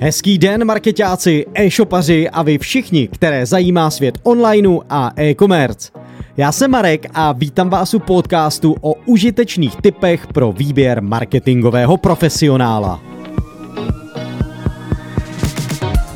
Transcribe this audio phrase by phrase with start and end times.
[0.00, 5.90] Hezký den, marketáci, e-shopaři a vy všichni, které zajímá svět onlineu a e-commerce.
[6.36, 13.00] Já jsem Marek a vítám vás u podcastu o užitečných typech pro výběr marketingového profesionála.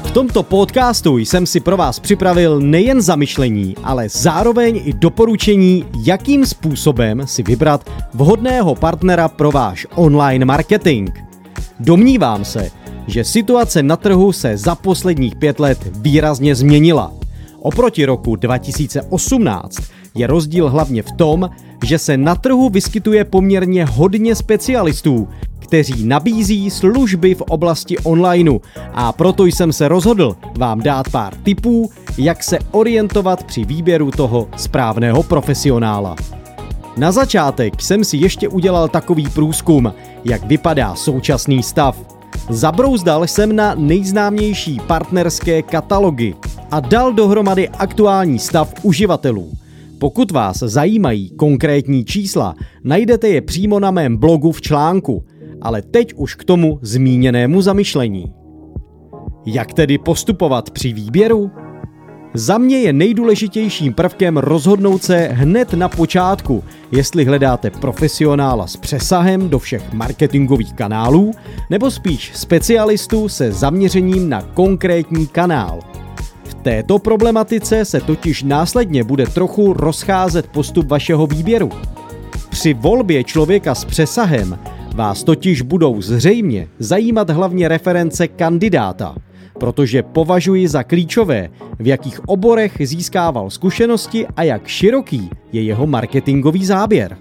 [0.05, 6.47] V tomto podcastu jsem si pro vás připravil nejen zamyšlení, ale zároveň i doporučení, jakým
[6.47, 11.11] způsobem si vybrat vhodného partnera pro váš online marketing.
[11.81, 17.13] Domnívám se, že situace na trhu se za posledních pět let výrazně změnila.
[17.61, 19.77] Oproti roku 2018
[20.15, 21.51] je rozdíl hlavně v tom,
[21.85, 25.29] že se na trhu vyskytuje poměrně hodně specialistů,
[25.59, 28.59] kteří nabízí služby v oblasti onlineu
[28.93, 34.49] a proto jsem se rozhodl vám dát pár tipů, jak se orientovat při výběru toho
[34.57, 36.17] správného profesionála.
[36.97, 39.93] Na začátek jsem si ještě udělal takový průzkum,
[40.25, 42.22] jak vypadá současný stav.
[42.51, 46.35] Zabrouzdal jsem na nejznámější partnerské katalogy
[46.71, 49.53] a dal dohromady aktuální stav uživatelů.
[49.99, 55.25] Pokud vás zajímají konkrétní čísla, najdete je přímo na mém blogu v článku,
[55.63, 58.33] ale teď už k tomu zmíněnému zamyšlení.
[59.47, 61.51] Jak tedy postupovat při výběru?
[62.35, 69.49] Za mě je nejdůležitějším prvkem rozhodnout se hned na počátku, jestli hledáte profesionála s přesahem
[69.49, 71.33] do všech marketingových kanálů,
[71.71, 75.81] nebo spíš specialistu se zaměřením na konkrétní kanál.
[76.45, 81.71] V této problematice se totiž následně bude trochu rozcházet postup vašeho výběru.
[82.51, 84.59] Při volbě člověka s přesahem
[84.95, 89.15] vás totiž budou zřejmě zajímat hlavně reference kandidáta–
[89.61, 91.49] protože považuji za klíčové,
[91.79, 97.17] v jakých oborech získával zkušenosti a jak široký je jeho marketingový záběr.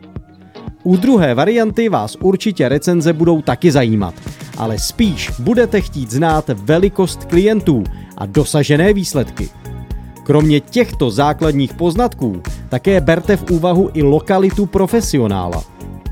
[0.83, 4.13] U druhé varianty vás určitě recenze budou taky zajímat,
[4.57, 7.83] ale spíš budete chtít znát velikost klientů
[8.17, 9.49] a dosažené výsledky.
[10.23, 15.63] Kromě těchto základních poznatků také berte v úvahu i lokalitu profesionála.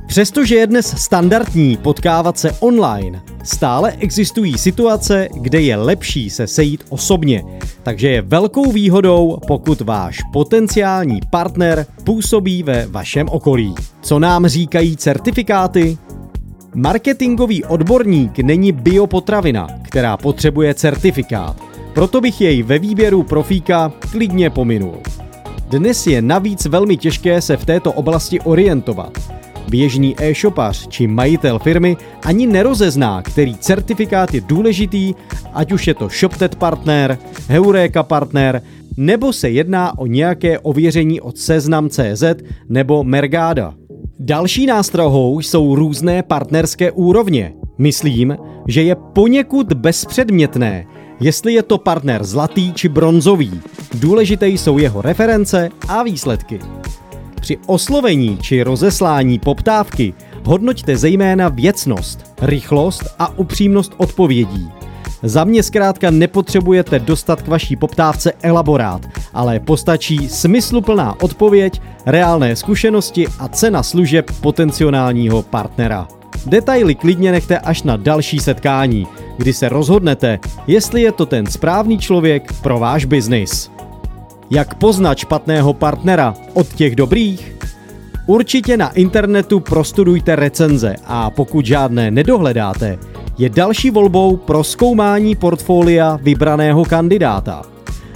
[0.09, 6.83] Přestože je dnes standardní potkávat se online, stále existují situace, kde je lepší se sejít
[6.89, 7.43] osobně,
[7.83, 13.75] takže je velkou výhodou, pokud váš potenciální partner působí ve vašem okolí.
[14.01, 15.97] Co nám říkají certifikáty?
[16.75, 21.61] Marketingový odborník není biopotravina, která potřebuje certifikát,
[21.93, 24.97] proto bych jej ve výběru profíka klidně pominul.
[25.69, 29.38] Dnes je navíc velmi těžké se v této oblasti orientovat.
[29.69, 35.13] Běžný e-shopař či majitel firmy ani nerozezná, který certifikát je důležitý,
[35.53, 38.61] ať už je to ShopTet partner, Heureka partner,
[38.97, 42.23] nebo se jedná o nějaké ověření od Seznam.cz
[42.69, 43.73] nebo Mergada.
[44.19, 47.53] Další nástrahou jsou různé partnerské úrovně.
[47.77, 48.37] Myslím,
[48.67, 50.85] že je poněkud bezpředmětné,
[51.19, 53.61] jestli je to partner zlatý či bronzový.
[53.93, 56.59] Důležité jsou jeho reference a výsledky.
[57.39, 60.13] Při oslovení či rozeslání poptávky
[60.45, 64.69] hodnoťte zejména věcnost, rychlost a upřímnost odpovědí.
[65.23, 69.01] Za mě zkrátka nepotřebujete dostat k vaší poptávce elaborát,
[69.33, 76.07] ale postačí smysluplná odpověď, reálné zkušenosti a cena služeb potenciálního partnera.
[76.45, 79.07] Detaily klidně nechte až na další setkání,
[79.37, 83.71] kdy se rozhodnete, jestli je to ten správný člověk pro váš biznis.
[84.51, 87.55] Jak poznat špatného partnera od těch dobrých?
[88.27, 92.97] Určitě na internetu prostudujte recenze a pokud žádné nedohledáte,
[93.37, 97.61] je další volbou pro zkoumání portfolia vybraného kandidáta.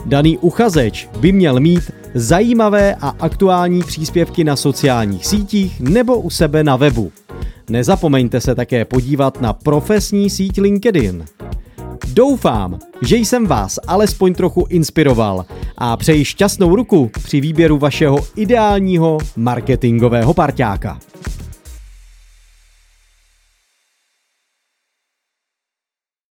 [0.05, 6.63] Daný uchazeč by měl mít zajímavé a aktuální příspěvky na sociálních sítích nebo u sebe
[6.63, 7.11] na webu.
[7.69, 11.25] Nezapomeňte se také podívat na profesní síť LinkedIn.
[12.16, 15.46] Doufám, že jsem vás alespoň trochu inspiroval
[15.78, 21.00] a přeji šťastnou ruku při výběru vašeho ideálního marketingového parťáka.